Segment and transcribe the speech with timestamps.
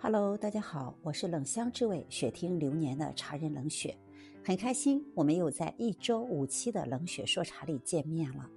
[0.00, 3.96] Hello，大家好，我是冷香之味雪听流年的茶人冷雪，
[4.44, 8.48] 很开心我们又在一周五期的冷雪说茶里见面了。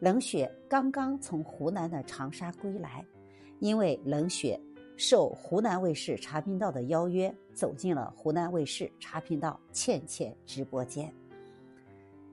[0.00, 3.04] 冷雪刚刚从湖南的长沙归来，
[3.60, 4.60] 因为冷雪
[4.96, 11.10] 受湖南卫视茶频道的邀约，走进了湖南卫视茶频道倩倩直播间。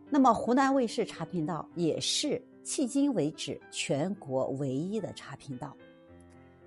[0.10, 5.78] 那么，湖南卫视茶频道也是迄今为止全国唯一的茶频道。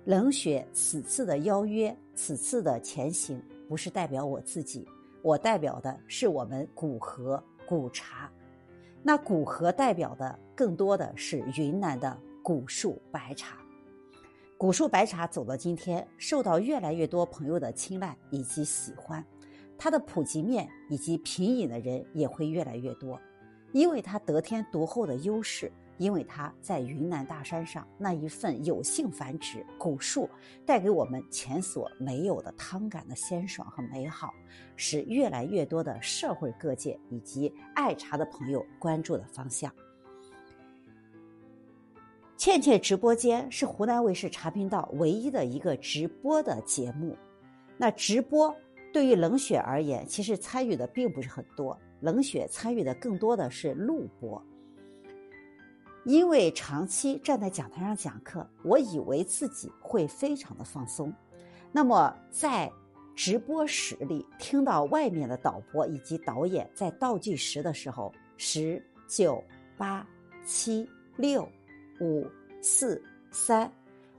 [0.05, 4.87] 冷雪此次的邀约，此次的前行，不是代表我自己，
[5.21, 8.31] 我代表的是我们古河古茶。
[9.03, 13.57] 那古河代表的更多的是云南的古树白茶。
[14.57, 19.23] 古树白茶走到今天，受到越来越多朋友的青睐以及喜欢，
[19.77, 23.19] 它的普及面以及品饮的人也会越来越多。
[23.71, 30.27] 因为它得天独厚的优势，因为它在云南大山上那一份有幸繁殖古树
[30.65, 34.33] 带给我们前所没有的汤感的鲜爽和美好，
[34.75, 39.71] 是越来越多的社会各界以及爱茶的朋友关注的方向。
[42.37, 47.17] 倩倩直播间是湖南卫视茶频道唯一的一个直播的节目，
[47.77, 48.55] 那直播
[48.93, 51.77] 对于冷雪而言，其实参与的并不是很多。
[51.99, 54.41] 冷雪参与的更多的是录播，
[56.05, 61.13] 因为长期站在讲台上讲课，我以为自己会非常的放松。
[61.71, 62.71] 那么在
[63.15, 69.43] 直播室里听到外面的导播以及导演在倒计时的时候，十、九、
[69.77, 70.07] 八、
[70.45, 71.47] 七、六、
[71.99, 72.25] 五、
[72.61, 73.71] 四、三，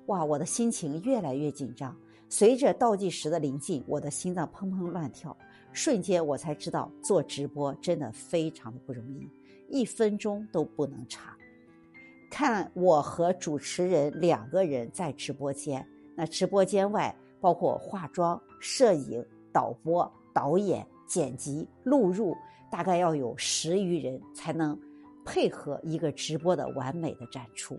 [0.06, 1.96] 哇，我的心情越来越紧张。
[2.28, 5.36] 随着倒计时的临近，我的心脏砰砰乱跳。
[5.72, 9.28] 瞬间，我才知道做直播真的非常的不容易，
[9.68, 11.36] 一分钟都不能差。
[12.30, 22.34] 看我和主持人两个人在直播间，那直播间外包括化妆、摄影、导播、导演、剪辑、录入，
[22.70, 24.78] 大概要有十余人才能
[25.24, 27.78] 配合一个直播的完美的展出。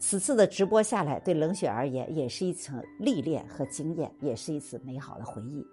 [0.00, 5.64] 此次的直播下来，对冷雪而言也是一层历练和经验，也是一次美好的回忆。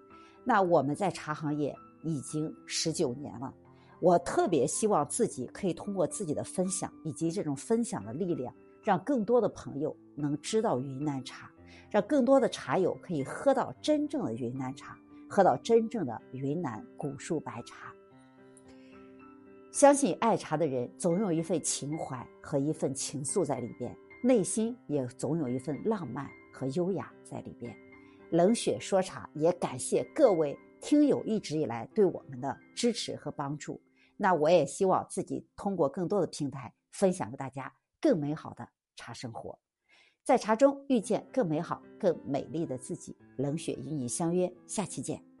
[0.44, 3.52] 那我们在茶行业已经十九年了，
[4.00, 11.50] 我特别希望自己可以通过自己的分享以及这种分享的力量，让更多的朋友能知道云南茶，
[11.90, 14.98] 让更多的茶友可以喝到真正的云南茶，
[15.28, 17.92] 喝到真正的云南古树白茶。
[19.72, 23.96] 相信爱茶的人总有一份情怀和一份情愫在里边。
[24.22, 27.76] 内心也总有一份浪漫和优雅在里边。
[28.30, 33.80] 冷雪说茶也感谢各位听友一直以来对我们的支持和帮助。
[34.16, 39.58] 那我也希望自己通过更多的平台分享给大家更美好的茶生活，
[40.24, 43.16] 在茶中遇见更美好、更美丽的自己。
[43.36, 45.35] 冷雪与你相约，下期见。